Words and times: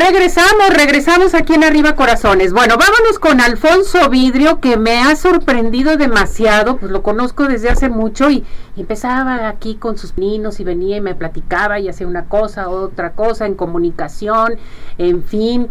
Regresamos, 0.00 0.70
regresamos 0.74 1.34
aquí 1.34 1.52
en 1.52 1.62
Arriba 1.62 1.94
Corazones. 1.94 2.54
Bueno, 2.54 2.76
vámonos 2.78 3.18
con 3.18 3.38
Alfonso 3.38 4.08
Vidrio, 4.08 4.58
que 4.58 4.78
me 4.78 4.96
ha 4.96 5.14
sorprendido 5.14 5.98
demasiado, 5.98 6.78
pues 6.78 6.90
lo 6.90 7.02
conozco 7.02 7.46
desde 7.46 7.68
hace 7.68 7.90
mucho 7.90 8.30
y, 8.30 8.42
empezaba 8.78 9.46
aquí 9.46 9.74
con 9.74 9.98
sus 9.98 10.16
niños 10.16 10.58
y 10.58 10.64
venía 10.64 10.96
y 10.96 11.02
me 11.02 11.14
platicaba 11.14 11.80
y 11.80 11.90
hacía 11.90 12.06
una 12.06 12.30
cosa, 12.30 12.70
otra 12.70 13.12
cosa 13.12 13.44
en 13.44 13.54
comunicación, 13.54 14.54
en 14.96 15.22
fin. 15.22 15.68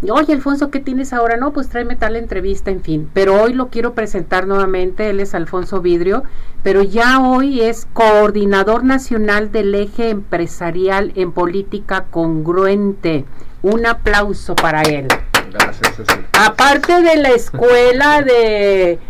Oye, 0.00 0.32
Alfonso, 0.32 0.70
¿qué 0.70 0.78
tienes 0.78 1.12
ahora? 1.12 1.36
No, 1.36 1.52
pues 1.52 1.68
tráeme 1.68 1.96
tal 1.96 2.14
entrevista, 2.14 2.70
en 2.70 2.82
fin. 2.82 3.10
Pero 3.12 3.42
hoy 3.42 3.52
lo 3.52 3.66
quiero 3.66 3.94
presentar 3.94 4.46
nuevamente. 4.46 5.10
Él 5.10 5.18
es 5.18 5.34
Alfonso 5.34 5.80
Vidrio, 5.80 6.22
pero 6.62 6.82
ya 6.84 7.20
hoy 7.20 7.62
es 7.62 7.88
coordinador 7.92 8.84
nacional 8.84 9.50
del 9.50 9.74
eje 9.74 10.10
empresarial 10.10 11.12
en 11.16 11.32
política 11.32 12.04
congruente. 12.10 13.24
Un 13.62 13.86
aplauso 13.86 14.54
para 14.54 14.82
él. 14.82 15.08
Gracias. 15.52 16.06
Aparte 16.32 17.02
de 17.02 17.16
la 17.16 17.30
escuela 17.30 18.22
de, 18.22 19.00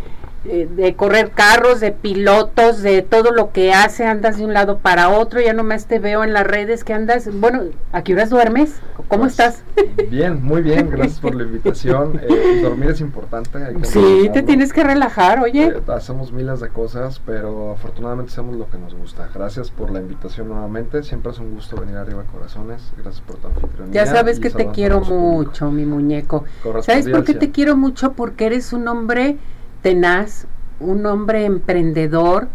de, 0.44 0.94
correr 0.96 1.32
carros, 1.32 1.80
de 1.80 1.92
pilotos, 1.92 2.80
de 2.80 3.02
todo 3.02 3.32
lo 3.32 3.52
que 3.52 3.74
hace, 3.74 4.06
andas 4.06 4.38
de 4.38 4.44
un 4.44 4.54
lado 4.54 4.78
para 4.78 5.10
otro, 5.10 5.40
ya 5.40 5.52
nomás 5.52 5.86
te 5.86 5.98
veo 5.98 6.24
en 6.24 6.32
las 6.32 6.46
redes 6.46 6.84
que 6.84 6.94
andas, 6.94 7.28
bueno, 7.30 7.64
¿a 7.92 8.02
qué 8.02 8.14
horas 8.14 8.30
duermes? 8.30 8.80
¿Cómo 9.08 9.22
Pues, 9.22 9.32
estás? 9.32 9.62
Bien, 10.10 10.42
muy 10.42 10.60
bien, 10.60 10.90
gracias 10.90 11.18
por 11.20 11.34
la 11.34 11.42
invitación. 11.44 12.20
Eh, 12.28 12.60
dormir 12.62 12.90
es 12.90 13.00
importante. 13.00 13.62
hay 13.64 13.74
que 13.76 13.84
Sí, 13.84 14.30
te 14.32 14.42
tienes 14.42 14.72
que 14.72 14.84
relajar, 14.84 15.40
oye. 15.40 15.66
Eh, 15.66 15.82
hacemos 15.88 16.30
miles 16.32 16.60
de 16.60 16.68
cosas, 16.68 17.20
pero 17.24 17.72
afortunadamente 17.72 18.32
hacemos 18.32 18.56
lo 18.56 18.68
que 18.68 18.76
nos 18.76 18.94
gusta. 18.94 19.28
Gracias 19.32 19.70
por 19.70 19.90
la 19.90 20.00
invitación 20.00 20.48
nuevamente. 20.48 21.02
Siempre 21.02 21.32
es 21.32 21.38
un 21.38 21.54
gusto 21.54 21.76
venir 21.76 21.96
arriba 21.96 22.24
Corazones. 22.30 22.92
Gracias 22.98 23.22
por 23.22 23.36
tu 23.36 23.46
anfitrionía. 23.48 23.92
Ya 23.92 24.06
sabes 24.06 24.40
que 24.40 24.50
te 24.50 24.68
quiero 24.68 25.00
público. 25.00 25.14
mucho, 25.20 25.70
mi 25.70 25.86
muñeco. 25.86 26.44
¿Sabes 26.82 27.08
por 27.08 27.24
qué 27.24 27.34
te 27.34 27.50
quiero 27.50 27.76
mucho? 27.76 28.12
Porque 28.12 28.46
eres 28.46 28.72
un 28.72 28.88
hombre 28.88 29.38
tenaz, 29.82 30.46
un 30.80 31.06
hombre 31.06 31.44
emprendedor 31.46 32.48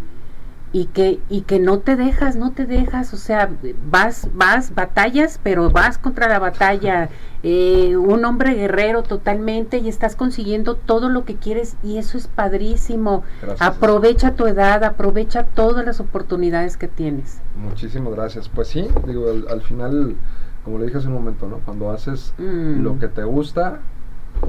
y 0.73 0.85
que 0.85 1.19
y 1.29 1.41
que 1.41 1.59
no 1.59 1.79
te 1.79 1.95
dejas, 1.95 2.35
no 2.35 2.51
te 2.51 2.65
dejas, 2.65 3.13
o 3.13 3.17
sea, 3.17 3.49
vas 3.89 4.27
vas 4.33 4.73
batallas, 4.75 5.39
pero 5.43 5.69
vas 5.69 5.97
contra 5.97 6.27
la 6.27 6.39
batalla. 6.39 7.09
eh, 7.45 7.97
un 7.97 8.23
hombre 8.23 8.53
guerrero 8.53 9.03
totalmente 9.03 9.77
y 9.79 9.89
estás 9.89 10.15
consiguiendo 10.15 10.75
todo 10.75 11.09
lo 11.09 11.25
que 11.25 11.35
quieres 11.35 11.75
y 11.83 11.97
eso 11.97 12.17
es 12.17 12.27
padrísimo. 12.27 13.23
Gracias. 13.41 13.61
Aprovecha 13.67 14.31
tu 14.35 14.47
edad, 14.47 14.81
aprovecha 14.85 15.43
todas 15.43 15.85
las 15.85 15.99
oportunidades 15.99 16.77
que 16.77 16.87
tienes. 16.87 17.39
Muchísimas 17.57 18.13
gracias. 18.13 18.47
Pues 18.49 18.69
sí, 18.69 18.87
digo, 19.05 19.29
al, 19.29 19.45
al 19.49 19.61
final, 19.61 20.15
como 20.63 20.79
le 20.79 20.85
dije 20.85 20.99
hace 20.99 21.07
un 21.07 21.15
momento, 21.15 21.47
¿no? 21.49 21.57
Cuando 21.65 21.91
haces 21.91 22.33
Mm. 22.37 22.81
lo 22.81 22.97
que 22.97 23.09
te 23.09 23.23
gusta, 23.25 23.79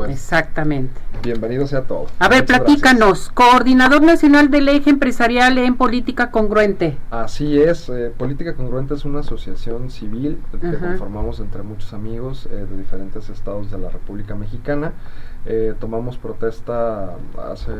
Exactamente. 0.08 1.00
bienvenido 1.22 1.66
sea 1.66 1.82
todo. 1.82 2.06
A 2.18 2.28
ver, 2.28 2.42
Muchas 2.42 2.58
platícanos, 2.58 3.30
coordinador 3.30 4.02
nacional 4.02 4.50
del 4.50 4.68
eje 4.68 4.90
empresarial 4.90 5.58
en 5.58 5.76
política 5.76 6.30
congruente. 6.30 6.98
Así 7.10 7.60
es, 7.60 7.88
eh, 7.88 8.12
Política 8.16 8.54
Congruente 8.54 8.94
es 8.94 9.04
una 9.04 9.20
asociación 9.20 9.90
civil 9.90 10.38
que 10.52 10.76
conformamos 10.78 11.40
entre 11.40 11.62
muchos 11.62 11.92
amigos 11.92 12.46
eh, 12.46 12.66
de 12.68 12.76
diferentes 12.76 13.28
estados 13.28 13.70
de 13.70 13.78
la 13.78 13.88
República 13.88 14.34
Mexicana. 14.34 14.92
Eh, 15.46 15.74
tomamos 15.78 16.16
protesta 16.18 17.16
hace 17.50 17.72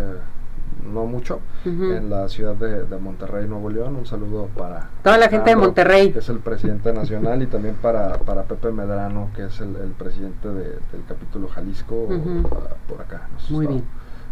no 0.93 1.07
mucho 1.07 1.41
en 1.65 2.11
la 2.11 2.29
ciudad 2.29 2.55
de, 2.55 2.85
de 2.85 2.99
Monterrey, 2.99 3.47
Nuevo 3.49 3.71
León. 3.71 3.97
Un 3.97 4.07
saludo 4.07 4.49
para 4.57 4.91
Toda 5.03 5.19
la 5.19 5.29
gente 5.29 5.51
de 5.51 5.57
Monterrey. 5.57 6.13
que 6.13 6.19
es 6.19 6.29
el 6.29 6.39
presidente 6.41 6.93
nacional, 6.93 7.43
y 7.43 7.47
también 7.47 7.75
para, 7.77 8.19
para 8.19 8.43
Pepe 8.45 8.71
Medrano, 8.73 9.31
que 9.35 9.45
es 9.47 9.61
el, 9.61 9.77
el 9.77 9.93
presidente 9.93 10.49
de- 10.49 10.79
del 10.93 11.05
capítulo 11.09 11.49
Jalisco, 11.49 12.09
ah, 12.11 12.75
por 12.89 13.01
acá. 13.01 13.29
Muy 13.51 13.67
bien. 13.67 13.85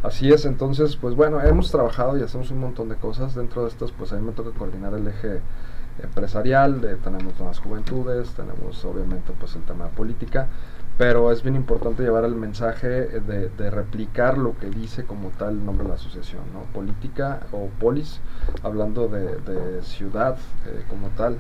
Así 0.03 0.33
es, 0.33 0.45
entonces, 0.47 0.97
pues 0.97 1.15
bueno, 1.15 1.41
hemos 1.41 1.71
trabajado 1.71 2.19
y 2.19 2.23
hacemos 2.23 2.51
un 2.51 2.59
montón 2.59 2.89
de 2.89 2.97
cosas. 2.97 3.35
Dentro 3.37 3.63
de 3.63 3.69
estas, 3.69 3.93
pues 3.93 4.13
a 4.13 4.17
mí 4.17 4.23
me 4.23 4.33
toca 4.33 4.51
coordinar 4.51 4.93
el 4.95 5.07
eje 5.07 5.41
empresarial, 6.03 6.81
de, 6.81 6.97
tenemos 6.97 7.39
nuevas 7.39 7.59
juventudes, 7.61 8.31
tenemos 8.35 8.85
obviamente 8.85 9.33
pues 9.39 9.55
el 9.57 9.63
tema 9.63 9.85
de 9.85 9.91
política, 9.91 10.49
pero 11.03 11.33
es 11.33 11.43
bien 11.43 11.57
importante 11.57 12.05
llevar 12.05 12.25
el 12.25 12.37
mensaje 12.37 12.89
de, 12.89 13.49
de 13.49 13.71
replicar 13.71 14.39
lo 14.39 14.57
que 14.57 14.71
dice 14.71 15.03
como 15.03 15.31
tal 15.31 15.55
el 15.59 15.67
nombre 15.67 15.83
de 15.83 15.89
la 15.89 15.97
asociación, 15.97 16.43
¿no? 16.55 16.61
Política 16.73 17.41
o 17.51 17.67
polis, 17.81 18.21
hablando 18.63 19.09
de, 19.09 19.35
de 19.41 19.83
ciudad 19.83 20.37
eh, 20.65 20.85
como 20.89 21.09
tal. 21.17 21.39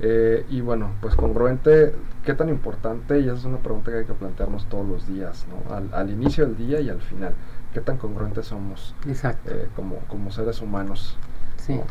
Eh, 0.00 0.44
y 0.50 0.62
bueno, 0.62 0.90
pues 1.00 1.14
congruente, 1.14 1.94
¿qué 2.24 2.34
tan 2.34 2.48
importante? 2.48 3.20
Y 3.20 3.26
esa 3.26 3.34
es 3.34 3.44
una 3.44 3.58
pregunta 3.58 3.92
que 3.92 3.98
hay 3.98 4.04
que 4.04 4.14
plantearnos 4.14 4.66
todos 4.66 4.84
los 4.88 5.06
días, 5.06 5.46
¿no? 5.48 5.72
Al, 5.72 5.94
al 5.94 6.10
inicio 6.10 6.44
del 6.46 6.56
día 6.56 6.80
y 6.80 6.90
al 6.90 7.00
final. 7.00 7.34
¿Qué 7.72 7.80
tan 7.80 7.98
congruentes 7.98 8.46
somos 8.46 8.96
Exacto. 9.06 9.48
eh, 9.48 9.68
como, 9.76 9.98
como 10.08 10.32
seres 10.32 10.60
humanos 10.60 11.16
Sí. 11.58 11.74
¿no? 11.76 11.84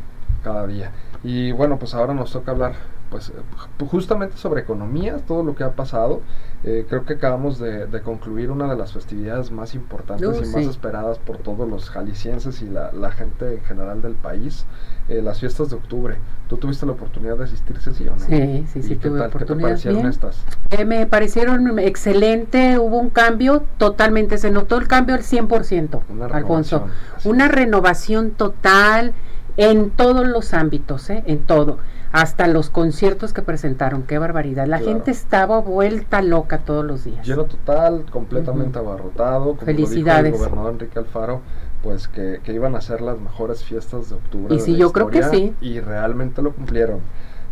cada 0.44 0.68
día? 0.68 0.92
Y 1.24 1.54
bueno, 1.54 1.80
pues 1.80 1.94
ahora 1.94 2.14
nos 2.14 2.34
toca 2.34 2.52
hablar 2.52 2.74
pues 3.14 3.30
eh, 3.30 3.34
ju- 3.78 3.88
justamente 3.88 4.38
sobre 4.38 4.62
economía, 4.62 5.18
todo 5.28 5.44
lo 5.44 5.56
que 5.56 5.64
ha 5.64 5.74
pasado. 5.74 6.22
Eh, 6.64 6.86
creo 6.90 7.06
que 7.06 7.14
acabamos 7.14 7.60
de, 7.60 7.86
de 7.86 8.02
concluir 8.02 8.50
una 8.50 8.68
de 8.70 8.76
las 8.76 8.94
festividades 8.94 9.52
más 9.52 9.76
importantes 9.76 10.28
Uh, 10.28 10.44
y 10.44 10.48
más 10.48 10.64
sí. 10.64 10.70
esperadas 10.70 11.20
por 11.20 11.38
todos 11.38 11.70
los 11.70 11.90
jaliscienses 11.92 12.62
y 12.64 12.70
la, 12.70 12.92
la 12.94 13.12
gente 13.12 13.56
en 13.56 13.62
general 13.66 14.02
del 14.02 14.16
país, 14.16 14.66
eh, 15.10 15.22
las 15.22 15.40
fiestas 15.40 15.70
de 15.70 15.76
octubre. 15.76 16.18
¿Tú 16.48 16.58
tuviste 16.58 16.86
la 16.88 16.94
oportunidad 16.94 17.38
de 17.38 17.44
asistir, 17.44 17.78
Ceci, 17.80 18.08
o 18.08 18.12
no? 18.16 18.20
Sí, 18.20 18.66
sí, 18.72 18.80
¿Y 18.80 18.84
sí, 18.84 18.90
qué 18.96 19.10
tuve 19.10 19.20
tal? 19.20 19.30
¿Qué 19.30 19.38
te 19.38 19.44
oportunidad. 19.44 19.68
parecieron 19.70 20.00
Bien. 20.02 20.10
estas? 20.10 20.44
Eh, 20.72 20.86
me 20.86 21.06
parecieron 21.06 21.78
excelente, 21.80 22.80
hubo 22.80 22.98
un 22.98 23.10
cambio 23.12 23.64
totalmente, 23.78 24.38
se 24.40 24.50
notó 24.50 24.78
el 24.78 24.88
cambio 24.88 25.14
al 25.16 25.22
100%, 25.24 26.02
Una 26.10 26.26
Alfonso. 26.26 26.88
Una 27.26 27.48
renovación 27.50 28.32
total 28.32 29.14
en 29.58 29.92
todos 29.92 30.26
los 30.28 30.54
ámbitos, 30.54 31.10
en 31.10 31.40
todo. 31.46 31.78
Hasta 32.14 32.48
los 32.48 32.70
conciertos 32.70 33.34
que 33.34 33.42
presentaron, 33.42 34.04
qué 34.04 34.20
barbaridad. 34.20 34.68
La 34.68 34.78
Claro. 34.78 34.94
gente 34.94 35.12
estaba 35.12 35.60
vuelta 35.60 36.22
loca 36.22 36.60
todos 36.60 36.86
los 36.86 37.04
días. 37.04 37.26
Lleno 37.28 37.46
total, 37.46 38.06
completamente 38.12 38.78
abarrotado. 38.80 39.56
Como 39.56 39.66
Felicidades. 39.66 40.24
Lo 40.32 40.38
dijo 40.38 40.44
el 40.46 40.50
gobernador 40.52 40.74
Enrique 40.74 41.00
Alfaro, 41.00 41.42
pues 41.82 42.08
que, 42.08 42.40
que 42.44 42.54
iban 42.54 42.76
a 42.76 42.82
ser 42.82 43.02
las 43.02 43.20
mejores 43.20 43.64
fiestas 43.64 44.10
de 44.10 44.16
octubre. 44.16 44.54
Y 44.54 44.60
de 44.60 44.64
sí, 44.64 44.72
la 44.74 44.78
yo 44.78 44.92
creo 44.94 45.08
que 45.10 45.20
historia, 45.20 45.40
sí. 45.40 45.56
Y 45.60 45.80
realmente 45.80 46.42
lo 46.44 46.54
cumplieron. 46.54 47.00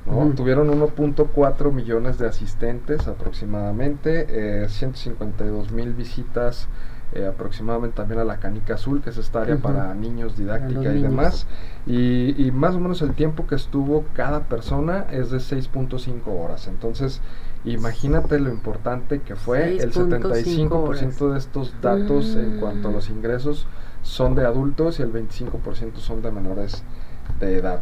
¿no? 0.05 0.31
Tuvieron 0.35 0.69
1.4 0.69 1.71
millones 1.71 2.17
de 2.17 2.27
asistentes 2.27 3.07
aproximadamente, 3.07 4.63
eh, 4.63 4.69
152 4.69 5.71
mil 5.71 5.93
visitas 5.93 6.67
eh, 7.13 7.27
aproximadamente 7.27 7.97
también 7.97 8.19
a 8.19 8.23
la 8.23 8.37
Canica 8.37 8.75
Azul, 8.75 9.01
que 9.01 9.09
es 9.09 9.17
esta 9.17 9.41
área 9.41 9.57
para 9.57 9.93
niños, 9.93 10.37
didáctica 10.37 10.79
y 10.81 10.95
niños. 10.95 11.01
demás. 11.03 11.47
Y, 11.85 12.41
y 12.41 12.51
más 12.51 12.75
o 12.75 12.79
menos 12.79 13.01
el 13.01 13.13
tiempo 13.13 13.47
que 13.47 13.55
estuvo 13.55 14.05
cada 14.13 14.41
persona 14.41 15.05
es 15.11 15.29
de 15.31 15.37
6.5 15.39 16.21
horas. 16.27 16.67
Entonces, 16.67 17.21
imagínate 17.65 18.39
lo 18.39 18.49
importante 18.49 19.21
que 19.21 19.35
fue. 19.35 19.77
El 19.77 19.91
6.5 19.91 20.69
75% 20.69 21.31
de 21.31 21.37
estos 21.37 21.73
datos 21.81 22.35
en 22.35 22.59
cuanto 22.59 22.87
a 22.89 22.91
los 22.91 23.09
Mm. 23.09 23.13
ingresos 23.13 23.67
son 24.03 24.33
de 24.35 24.45
adultos 24.45 24.99
y 24.99 25.03
el 25.03 25.11
25% 25.11 25.97
son 25.97 26.21
de 26.21 26.31
menores 26.31 26.83
de 27.39 27.57
edad. 27.57 27.81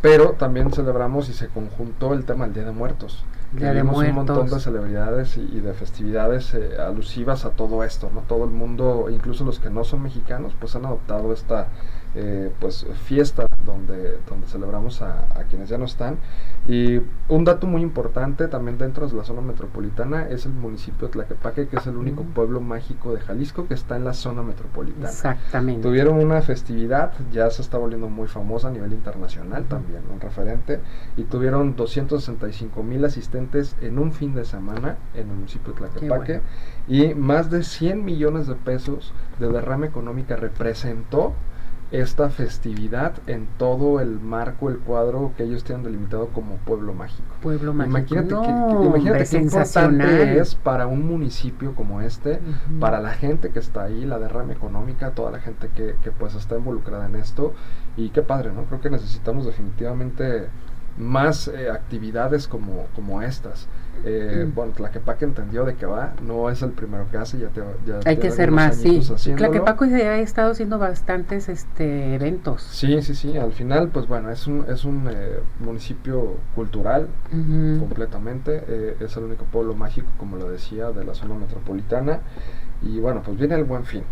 Pero 0.00 0.32
también 0.32 0.70
celebramos 0.72 1.28
y 1.28 1.32
se 1.32 1.48
conjuntó 1.48 2.14
el 2.14 2.24
tema 2.24 2.44
del 2.44 2.54
Día 2.54 2.64
de 2.64 2.72
Muertos. 2.72 3.24
Día 3.52 3.72
de 3.72 3.82
un 3.82 4.14
montón 4.14 4.48
de 4.48 4.60
celebridades 4.60 5.38
y, 5.38 5.40
y 5.40 5.60
de 5.60 5.72
festividades 5.72 6.52
eh, 6.54 6.76
alusivas 6.78 7.46
a 7.46 7.50
todo 7.50 7.82
esto, 7.82 8.10
¿no? 8.14 8.20
Todo 8.20 8.44
el 8.44 8.50
mundo, 8.50 9.08
incluso 9.10 9.44
los 9.44 9.58
que 9.58 9.70
no 9.70 9.84
son 9.84 10.02
mexicanos, 10.02 10.52
pues 10.60 10.76
han 10.76 10.84
adoptado 10.84 11.32
esta 11.32 11.68
eh, 12.14 12.52
pues 12.60 12.86
fiesta 13.06 13.47
donde, 13.68 14.18
donde 14.28 14.46
celebramos 14.48 15.00
a, 15.02 15.26
a 15.38 15.44
quienes 15.44 15.68
ya 15.68 15.78
no 15.78 15.84
están. 15.84 16.16
Y 16.66 17.00
un 17.28 17.44
dato 17.44 17.66
muy 17.66 17.82
importante 17.82 18.48
también 18.48 18.78
dentro 18.78 19.06
de 19.06 19.14
la 19.16 19.24
zona 19.24 19.40
metropolitana 19.42 20.28
es 20.28 20.44
el 20.46 20.52
municipio 20.52 21.06
de 21.06 21.12
Tlaquepaque, 21.12 21.68
que 21.68 21.76
es 21.76 21.86
el 21.86 21.96
único 21.96 22.24
Mm. 22.24 22.32
pueblo 22.32 22.60
mágico 22.60 23.14
de 23.14 23.20
Jalisco 23.20 23.66
que 23.68 23.74
está 23.74 23.96
en 23.96 24.04
la 24.04 24.12
zona 24.14 24.42
metropolitana. 24.42 25.08
Exactamente. 25.08 25.82
Tuvieron 25.82 26.16
una 26.18 26.40
festividad, 26.42 27.12
ya 27.32 27.48
se 27.50 27.62
está 27.62 27.78
volviendo 27.78 28.08
muy 28.08 28.26
famosa 28.26 28.68
a 28.68 28.70
nivel 28.70 28.92
internacional 28.92 29.60
Ujú. 29.62 29.68
también, 29.70 30.02
un 30.12 30.20
referente, 30.20 30.80
y 31.16 31.24
tuvieron 31.24 31.76
265 31.76 32.82
mil 32.82 33.04
asistentes 33.04 33.76
en 33.80 33.98
un 33.98 34.12
fin 34.12 34.34
de 34.34 34.44
semana 34.44 34.96
en 35.14 35.28
el 35.30 35.36
municipio 35.36 35.72
de 35.74 35.78
Tlaquepaque, 35.80 36.40
y 36.88 37.14
más 37.14 37.50
de 37.50 37.62
100 37.62 38.04
millones 38.04 38.46
de 38.46 38.54
pesos 38.54 39.12
de 39.38 39.48
derrama 39.48 39.86
económica 39.86 40.36
representó 40.36 41.34
esta 41.90 42.28
festividad 42.28 43.14
en 43.26 43.46
todo 43.56 44.00
el 44.00 44.20
marco, 44.20 44.68
el 44.68 44.78
cuadro 44.78 45.32
que 45.36 45.44
ellos 45.44 45.64
tienen 45.64 45.84
delimitado 45.84 46.28
como 46.28 46.56
pueblo 46.56 46.92
mágico. 46.92 47.34
Pueblo 47.40 47.72
mágico. 47.72 47.98
Imagínate, 47.98 48.34
No, 48.34 48.42
que, 48.42 48.86
imagínate 48.86 49.24
qué 49.24 49.36
importante 49.38 50.38
es 50.38 50.54
para 50.54 50.86
un 50.86 51.06
municipio 51.06 51.74
como 51.74 52.02
este, 52.02 52.40
para 52.78 53.00
la 53.00 53.10
gente 53.10 53.50
que 53.50 53.58
está 53.58 53.84
ahí, 53.84 54.04
la 54.04 54.18
derrama 54.18 54.52
económica, 54.52 55.12
toda 55.12 55.30
la 55.30 55.40
gente 55.40 55.68
que, 55.74 55.96
que 56.02 56.10
pues 56.10 56.34
está 56.34 56.56
involucrada 56.56 57.06
en 57.06 57.16
esto 57.16 57.54
y 57.96 58.10
qué 58.10 58.22
padre, 58.22 58.52
¿no? 58.52 58.64
Creo 58.64 58.80
que 58.80 58.90
necesitamos 58.90 59.46
definitivamente 59.46 60.48
más 60.98 61.48
eh, 61.48 61.70
actividades 61.70 62.48
como, 62.48 62.86
como 62.94 63.22
estas. 63.22 63.68
Eh, 64.04 64.46
Mm. 64.46 64.54
Bueno, 64.54 64.72
Tlaquepaque 64.72 65.24
entendió 65.24 65.64
de 65.64 65.74
que 65.74 65.86
va, 65.86 66.12
no 66.22 66.50
es 66.50 66.62
el 66.62 66.70
primero 66.70 67.06
que 67.10 67.16
hace, 67.16 67.38
ya 67.38 67.48
te 67.48 67.62
ya 67.86 68.00
Hay 68.04 68.16
que 68.18 68.30
ser 68.30 68.50
más, 68.50 68.76
sí. 68.76 69.00
ya 69.98 70.10
ha 70.10 70.18
estado 70.18 70.52
haciendo 70.52 70.78
bastantes 70.78 71.48
este, 71.48 72.14
eventos. 72.14 72.62
Sí, 72.62 73.00
sí, 73.02 73.14
sí, 73.14 73.36
al 73.36 73.52
final, 73.52 73.88
pues 73.88 74.06
bueno, 74.06 74.30
es 74.30 74.46
un, 74.46 74.64
es 74.68 74.84
un 74.84 75.08
eh, 75.10 75.40
municipio 75.60 76.36
cultural 76.54 77.08
completamente, 77.78 78.64
eh, 78.66 78.96
es 79.00 79.16
el 79.16 79.24
único 79.24 79.44
pueblo 79.44 79.74
mágico, 79.74 80.08
como 80.18 80.36
lo 80.36 80.50
decía, 80.50 80.90
de 80.90 81.04
la 81.04 81.14
zona 81.14 81.34
metropolitana. 81.34 82.20
Y 82.82 83.00
bueno, 83.00 83.22
pues 83.24 83.36
viene 83.36 83.56
el 83.56 83.64
buen 83.64 83.84
fin. 83.84 84.04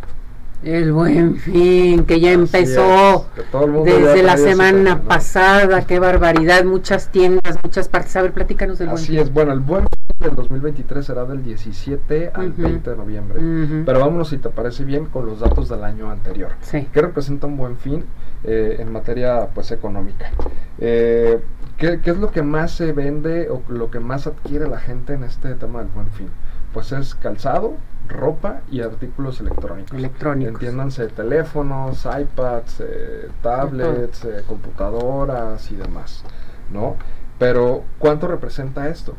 El 0.62 0.92
buen 0.92 1.36
fin, 1.36 2.04
que 2.04 2.18
ya 2.18 2.30
Así 2.30 2.40
empezó 2.40 3.26
ya 3.36 3.82
desde 3.84 4.22
la 4.22 4.36
semana 4.36 5.02
pasada. 5.02 5.86
Qué 5.86 5.98
barbaridad, 5.98 6.64
muchas 6.64 7.10
tiendas, 7.10 7.58
muchas 7.62 7.88
partes. 7.88 8.16
A 8.16 8.22
ver, 8.22 8.32
platícanos 8.32 8.78
del 8.78 8.88
buen 8.88 8.98
Así 8.98 9.18
es, 9.18 9.32
bueno, 9.32 9.52
el 9.52 9.60
buen 9.60 9.82
fin 9.82 10.28
del 10.28 10.34
2023 10.34 11.04
será 11.04 11.24
del 11.24 11.42
17 11.44 12.30
al 12.34 12.50
Ujú. 12.50 12.62
20 12.62 12.90
de 12.90 12.96
noviembre. 12.96 13.82
Pero 13.84 14.00
vámonos, 14.00 14.30
si 14.30 14.38
te 14.38 14.48
parece 14.48 14.84
bien, 14.84 15.06
con 15.06 15.26
los 15.26 15.40
datos 15.40 15.68
del 15.68 15.84
año 15.84 16.10
anterior. 16.10 16.52
Sí. 16.62 16.88
¿Qué 16.92 17.02
representa 17.02 17.46
un 17.46 17.56
buen 17.56 17.76
fin 17.76 18.04
eh, 18.42 18.76
en 18.78 18.90
materia 18.90 19.48
pues 19.54 19.70
económica? 19.72 20.30
Eh, 20.78 21.38
¿qué, 21.76 22.00
qué 22.00 22.10
es 22.10 22.16
lo 22.16 22.30
que 22.30 22.42
más 22.42 22.72
se 22.72 22.92
vende 22.92 23.50
o 23.50 23.62
lo 23.68 23.90
que 23.90 24.00
más 24.00 24.26
adquiere 24.26 24.66
la 24.68 24.80
gente 24.80 25.12
en 25.12 25.22
este 25.22 25.54
tema 25.54 25.80
del 25.80 25.88
buen 25.88 26.08
fin? 26.08 26.28
Pues 26.72 26.92
es 26.92 27.14
calzado, 27.14 27.74
ropa 28.08 28.62
y 28.70 28.80
artículos 28.80 29.40
electrónicos. 29.40 29.96
Electrónicos. 29.96 30.54
Entiéndanse 30.54 31.06
teléfonos, 31.08 32.06
iPads, 32.06 32.80
eh, 32.80 33.28
tablets, 33.42 34.24
eh, 34.24 34.42
computadoras 34.46 35.70
y 35.70 35.76
demás, 35.76 36.24
¿no? 36.72 36.96
Pero 37.38 37.84
¿cuánto 37.98 38.28
representa 38.28 38.88
esto? 38.88 39.14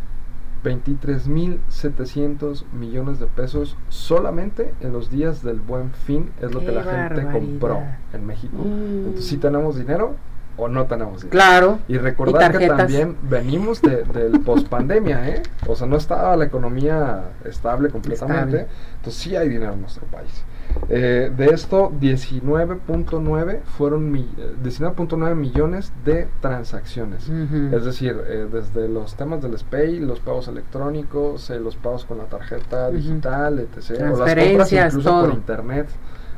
23.700 0.64 2.66
millones 2.74 3.20
de 3.20 3.28
pesos 3.28 3.78
solamente 3.90 4.74
en 4.82 4.92
los 4.92 5.12
días 5.12 5.44
del 5.44 5.62
buen 5.62 5.92
fin 5.92 6.32
es 6.42 6.52
lo 6.52 6.62
¡Qué 6.62 6.68
que 6.68 6.72
la 6.72 6.84
gente 6.84 7.28
compró 7.32 7.84
en 8.12 8.26
México. 8.26 8.58
Mm. 8.58 8.98
Entonces, 8.98 9.26
si 9.26 9.38
tenemos 9.38 9.78
dinero 9.78 10.16
o 10.58 10.68
no 10.68 10.86
tenemos 10.86 11.22
dinero. 11.22 11.30
Claro. 11.32 11.80
Y 11.88 11.98
recordar 11.98 12.58
que 12.58 12.68
también 12.68 13.18
venimos 13.24 13.82
de, 13.82 14.04
del 14.04 14.40
pospandemia, 14.46 15.30
¿eh? 15.30 15.44
O 15.68 15.76
sea, 15.76 15.88
no 15.88 15.96
estaba 15.98 16.36
la 16.36 16.46
economía 16.46 17.26
estable 17.46 17.90
completamente. 17.90 18.58
Estable. 18.62 18.78
Entonces 18.98 19.22
sí 19.22 19.36
hay 19.36 19.48
dinero 19.50 19.74
en 19.74 19.82
nuestro 19.82 20.06
país. 20.08 20.44
Eh, 20.90 21.32
de 21.36 21.46
esto, 21.48 21.92
19.9 22.02 23.62
fueron 23.78 24.12
mi- 24.12 24.30
eh, 24.38 24.54
19.9 24.64 25.36
millones 25.36 25.92
de 26.06 26.28
transacciones. 26.42 27.30
Es 27.72 27.86
decir, 27.86 28.20
eh, 28.28 28.48
desde 28.52 28.88
los 28.88 29.16
temas 29.16 29.42
del 29.42 29.58
SPAY, 29.58 30.00
los 30.00 30.20
pagos 30.20 30.48
electrónicos, 30.48 31.50
eh, 31.50 31.60
los 31.60 31.76
pagos 31.76 32.06
con 32.06 32.18
la 32.18 32.26
tarjeta 32.26 32.90
digital, 32.92 33.60
etc. 33.60 33.92
O 34.14 34.18
las 34.18 34.36
compras 34.50 34.70
incluso 34.74 35.10
todo. 35.10 35.26
por 35.28 35.34
internet. 35.34 35.88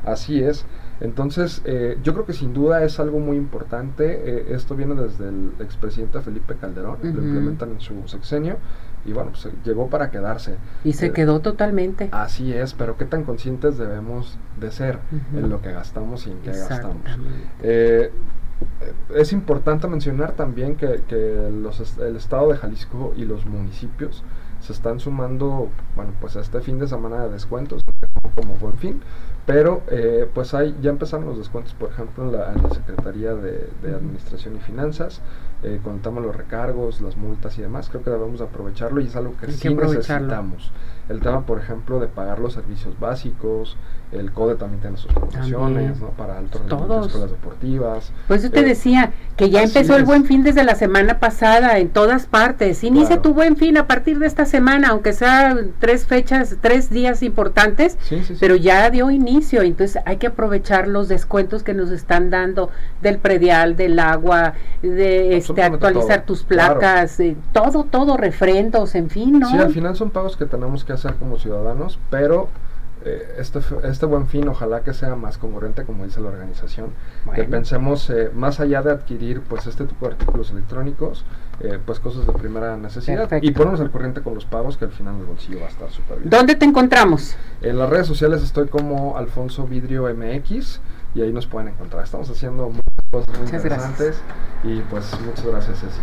Así 0.04 0.42
es. 0.42 0.64
Entonces, 1.00 1.62
eh, 1.64 1.98
yo 2.02 2.12
creo 2.12 2.26
que 2.26 2.32
sin 2.34 2.52
duda 2.52 2.84
es 2.84 3.00
algo 3.00 3.18
muy 3.20 3.36
importante. 3.36 4.20
eh, 4.24 4.46
esto 4.50 4.76
viene 4.76 4.94
desde 4.94 5.28
el 5.28 5.52
expresidente 5.60 6.20
Felipe 6.20 6.54
Calderón, 6.56 6.98
lo 7.02 7.08
implementan 7.08 7.70
en 7.70 7.80
su 7.80 8.06
sexenio 8.06 8.56
y 9.06 9.12
bueno, 9.12 9.30
pues 9.30 9.48
llegó 9.64 9.88
para 9.88 10.10
quedarse. 10.10 10.56
Y 10.84 10.92
se 10.92 11.06
Eh, 11.06 11.12
quedó 11.12 11.40
totalmente. 11.40 12.10
Así 12.12 12.52
es, 12.52 12.74
pero 12.74 12.96
qué 12.98 13.06
tan 13.06 13.24
conscientes 13.24 13.78
debemos 13.78 14.38
de 14.60 14.70
ser 14.70 14.98
en 15.34 15.48
lo 15.48 15.62
que 15.62 15.72
gastamos 15.72 16.26
y 16.26 16.32
en 16.32 16.38
qué 16.40 16.50
gastamos. 16.50 16.96
Eh, 17.62 18.10
es 19.14 19.32
importante 19.32 19.88
mencionar 19.88 20.32
también 20.32 20.76
que, 20.76 21.02
que 21.08 21.50
los 21.50 21.98
el 21.98 22.16
estado 22.16 22.50
de 22.50 22.58
Jalisco 22.58 23.14
y 23.16 23.24
los 23.24 23.46
municipios 23.46 24.22
se 24.60 24.74
están 24.74 25.00
sumando, 25.00 25.70
bueno, 25.96 26.12
pues 26.20 26.36
a 26.36 26.40
este 26.40 26.60
fin 26.60 26.78
de 26.78 26.86
semana 26.86 27.24
de 27.24 27.30
descuentos, 27.30 27.82
como 28.34 28.54
buen 28.54 28.76
fin, 28.78 29.00
pero 29.46 29.82
eh, 29.90 30.28
pues 30.32 30.54
hay, 30.54 30.76
ya 30.80 30.90
empezaron 30.90 31.26
los 31.26 31.38
descuentos, 31.38 31.74
por 31.74 31.90
ejemplo, 31.90 32.24
en 32.24 32.32
la, 32.32 32.52
en 32.52 32.62
la 32.62 32.70
Secretaría 32.70 33.34
de. 33.34 33.68
Administración 33.82 34.56
y 34.56 34.60
Finanzas, 34.60 35.20
eh, 35.62 35.80
con 35.82 35.96
el 35.96 36.00
tema 36.00 36.20
de 36.20 36.28
los 36.28 36.36
recargos, 36.36 37.00
las 37.00 37.16
multas 37.16 37.58
y 37.58 37.62
demás, 37.62 37.88
creo 37.88 38.02
que 38.02 38.10
debemos 38.10 38.38
de 38.38 38.46
aprovecharlo 38.46 39.00
y 39.00 39.06
es 39.06 39.16
algo 39.16 39.36
que 39.36 39.46
Hay 39.46 39.52
sí 39.52 39.74
necesitamos. 39.74 40.72
El 41.10 41.20
tema, 41.20 41.44
por 41.44 41.58
ejemplo, 41.58 41.98
de 41.98 42.06
pagar 42.06 42.38
los 42.38 42.52
servicios 42.52 42.98
básicos, 43.00 43.76
el 44.12 44.32
CODE 44.32 44.54
también 44.56 44.80
tiene 44.80 44.96
sus 44.96 45.12
promociones. 45.12 46.00
¿no? 46.00 46.08
Para 46.10 46.38
altos 46.38 46.60
rendimientos, 46.60 46.88
Todos. 46.88 47.06
escuelas 47.08 47.30
deportivas. 47.32 48.12
Pues 48.28 48.42
yo 48.44 48.50
te 48.50 48.60
Eh, 48.60 48.64
decía 48.64 49.12
que 49.36 49.50
ya 49.50 49.62
empezó 49.62 49.96
el 49.96 50.04
buen 50.04 50.24
fin 50.24 50.42
desde 50.44 50.62
la 50.64 50.74
semana 50.76 51.18
pasada 51.18 51.78
en 51.78 51.88
todas 51.88 52.26
partes. 52.26 52.82
Inicia 52.84 53.08
Claro. 53.08 53.22
tu 53.22 53.34
buen 53.34 53.56
fin 53.56 53.76
a 53.76 53.86
partir 53.88 54.18
de 54.20 54.26
esta 54.26 54.44
semana, 54.44 54.88
aunque 54.90 55.12
sea 55.12 55.56
tres 55.80 56.06
fechas, 56.06 56.56
tres 56.60 56.90
días 56.90 57.22
importantes, 57.24 57.96
Sí, 58.02 58.18
sí, 58.22 58.34
sí. 58.34 58.36
pero 58.40 58.54
ya 58.56 58.88
dio 58.90 59.10
inicio. 59.10 59.62
Entonces 59.62 60.00
hay 60.06 60.16
que 60.18 60.28
aprovechar 60.28 60.86
los 60.86 61.08
descuentos 61.08 61.64
que 61.64 61.74
nos 61.74 61.90
están 61.90 62.30
dando 62.30 62.70
del 63.02 63.18
predial, 63.18 63.74
del 63.74 63.98
agua, 63.98 64.54
de 64.82 65.36
este, 65.36 65.62
actualizar 65.62 66.18
todo, 66.22 66.26
tus 66.36 66.44
claro. 66.44 66.78
placas, 66.78 67.18
eh, 67.20 67.36
todo, 67.52 67.82
todo, 67.84 68.16
refrendos, 68.16 68.94
en 68.94 69.10
fin, 69.10 69.40
¿no? 69.40 69.48
Sí, 69.50 69.56
al 69.58 69.72
final 69.72 69.96
son 69.96 70.10
pagos 70.10 70.36
que 70.36 70.46
tenemos 70.46 70.84
que 70.84 70.92
hacer 70.92 70.99
como 71.18 71.38
ciudadanos, 71.38 71.98
pero 72.10 72.48
eh, 73.04 73.36
este, 73.38 73.60
este 73.84 74.04
buen 74.04 74.26
fin 74.26 74.46
ojalá 74.48 74.82
que 74.82 74.92
sea 74.92 75.14
más 75.16 75.38
congruente, 75.38 75.84
como 75.84 76.04
dice 76.04 76.20
la 76.20 76.28
organización, 76.28 76.90
que 77.24 77.42
Bueno. 77.42 77.50
pensemos 77.50 78.10
eh, 78.10 78.30
más 78.34 78.60
allá 78.60 78.82
de 78.82 78.90
adquirir 78.92 79.40
pues 79.40 79.66
este 79.66 79.84
tipo 79.86 80.06
de 80.06 80.12
artículos 80.12 80.50
electrónicos, 80.50 81.24
eh, 81.60 81.78
pues 81.84 81.98
cosas 81.98 82.26
de 82.26 82.32
primera 82.34 82.76
necesidad 82.76 83.20
Perfecto. 83.20 83.46
y 83.46 83.50
ponernos 83.52 83.80
al 83.80 83.90
corriente 83.90 84.20
con 84.22 84.34
los 84.34 84.44
pagos 84.44 84.76
que 84.76 84.84
al 84.84 84.92
final 84.92 85.16
el 85.18 85.24
bolsillo 85.24 85.60
va 85.60 85.66
a 85.66 85.70
estar 85.70 85.90
súper 85.90 86.18
bien. 86.18 86.28
¿Dónde 86.30 86.54
te 86.56 86.66
encontramos? 86.66 87.36
En 87.62 87.78
las 87.78 87.88
redes 87.88 88.06
sociales 88.06 88.42
estoy 88.42 88.68
como 88.68 89.16
Alfonso 89.16 89.66
Vidrio 89.66 90.04
MX 90.14 90.80
y 91.14 91.22
ahí 91.22 91.32
nos 91.32 91.46
pueden 91.46 91.68
encontrar. 91.68 92.04
Estamos 92.04 92.28
haciendo 92.30 92.66
muchas 92.68 92.82
cosas 93.10 93.28
muy 93.38 93.46
Muchas 93.46 93.64
gracias. 93.64 93.90
interesantes 93.90 94.22
y 94.62 94.80
pues 94.90 95.18
muchas 95.24 95.46
gracias 95.46 95.80
Ceci. 95.80 96.00